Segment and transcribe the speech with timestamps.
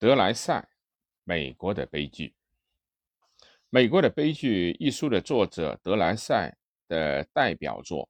[0.00, 0.66] 德莱塞，
[1.24, 2.34] 美国的悲剧。
[3.68, 6.56] 美国的悲剧一书的作者德莱塞
[6.88, 8.08] 的代表作。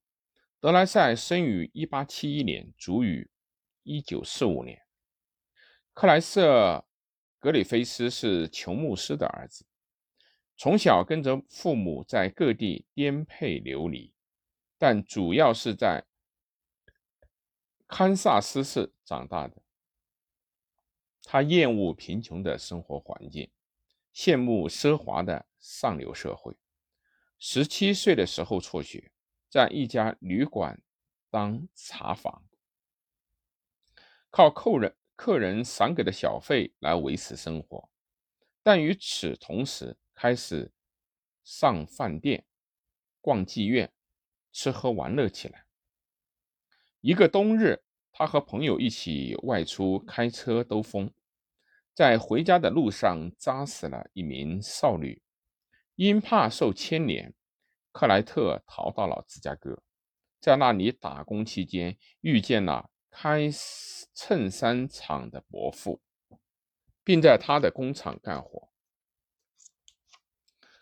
[0.60, 3.28] 德莱塞生于1871年，卒于
[3.82, 4.80] 1945年。
[5.92, 6.76] 克莱瑟·
[7.40, 9.66] 格里菲斯是穷牧师的儿子，
[10.56, 14.14] 从小跟着父母在各地颠沛流离，
[14.78, 16.04] 但主要是在
[17.88, 19.60] 堪萨斯市长大的。
[21.22, 23.50] 他厌恶贫穷的生活环境，
[24.14, 26.56] 羡慕奢华的上流社会。
[27.38, 29.12] 十七岁的时候辍学，
[29.48, 30.82] 在一家旅馆
[31.30, 32.44] 当茶房，
[34.30, 37.88] 靠客人客人赏给的小费来维持生活。
[38.62, 40.70] 但与此同时，开始
[41.42, 42.44] 上饭店、
[43.20, 43.90] 逛妓院、
[44.52, 45.64] 吃喝玩乐起来。
[47.00, 47.82] 一个冬日，
[48.12, 51.12] 他和朋友一起外出开车兜风。
[51.94, 55.22] 在回家的路上，扎死了一名少女。
[55.96, 57.34] 因怕受牵连，
[57.92, 59.82] 克莱特逃到了芝加哥，
[60.40, 63.50] 在那里打工期间，遇见了开
[64.14, 66.00] 衬衫厂的伯父，
[67.04, 68.70] 并在他的工厂干活。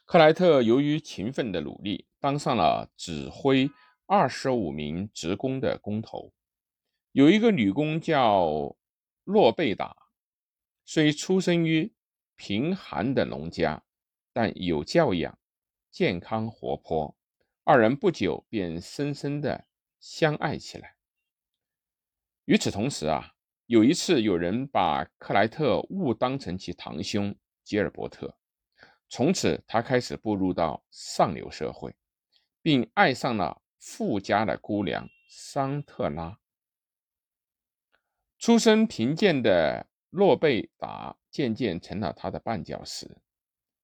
[0.05, 3.69] 克莱特由于勤奋的努力，当上了指挥
[4.07, 6.33] 二十五名职工的工头。
[7.13, 8.77] 有一个女工叫
[9.25, 9.97] 洛贝达。
[10.85, 11.93] 虽出生于
[12.37, 13.83] 贫寒的农家，
[14.33, 15.39] 但有教养、
[15.91, 17.15] 健康活泼，
[17.63, 19.67] 二人不久便深深的
[20.01, 20.97] 相爱起来。
[22.47, 23.35] 与此同时啊，
[23.67, 28.39] 有一次有人把克莱特误当成其堂兄吉尔伯特，
[29.11, 31.95] 从此他开始步入到上流社会，
[32.63, 36.39] 并爱上了富家的姑娘桑特拉。
[38.39, 39.87] 出身贫贱的。
[40.11, 43.19] 洛贝达渐渐成了他的绊脚石。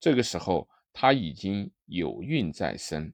[0.00, 3.12] 这个时候，他已经有孕在身，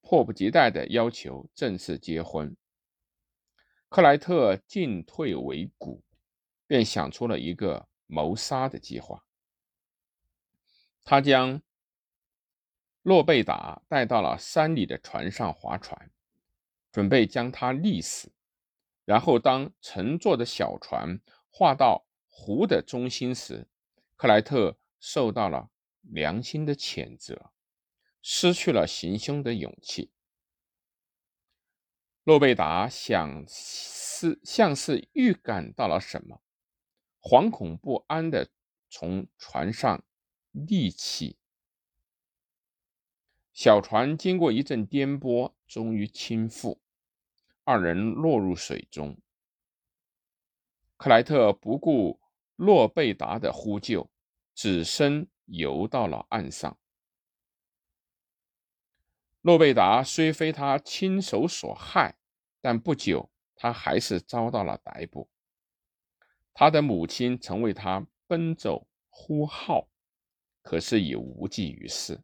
[0.00, 2.56] 迫不及待地要求正式结婚。
[3.88, 6.04] 克莱特进退维谷，
[6.68, 9.24] 便想出了一个谋杀的计划。
[11.02, 11.60] 他将
[13.02, 16.12] 洛贝达带到了山里的船上划船，
[16.92, 18.30] 准备将他溺死。
[19.06, 21.18] 然后，当乘坐的小船
[21.50, 22.02] 划到。
[22.38, 23.66] 湖的中心时，
[24.14, 25.70] 克莱特受到了
[26.02, 27.50] 良心的谴责，
[28.20, 30.12] 失去了行凶的勇气。
[32.24, 36.42] 洛贝达想是像是预感到了什么，
[37.22, 38.50] 惶恐不安地
[38.90, 40.04] 从船上
[40.52, 41.38] 立起。
[43.54, 46.80] 小船经过一阵颠簸，终于倾覆，
[47.66, 49.18] 二人落入水中。
[50.96, 52.18] 克莱特不顾。
[52.54, 54.10] 洛贝达的呼救，
[54.54, 56.78] 只身游到了岸上。
[59.42, 62.16] 洛贝达虽非他亲手所害，
[62.62, 65.28] 但不久他还是遭到了逮捕。
[66.54, 69.90] 他的母亲曾为他奔走呼号，
[70.62, 72.18] 可是已无济于事。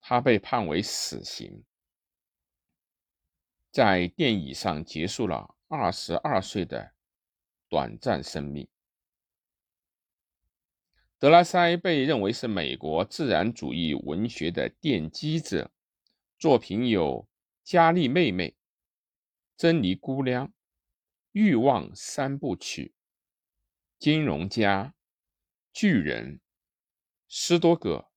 [0.00, 1.62] 他被判为死刑，
[3.74, 6.92] 在电椅上结束了二十二岁的
[7.68, 8.68] 短暂生命。
[11.18, 15.72] 德拉塞被认为是美国自然主义文学的奠基者，
[16.38, 17.22] 作品有
[17.64, 18.50] 《佳丽妹妹》
[19.56, 20.46] 《珍妮姑娘》
[21.32, 22.84] 《欲望三部曲》
[23.98, 24.84] 《金融家》
[25.72, 26.34] 《巨人》
[27.28, 28.08] 《斯多葛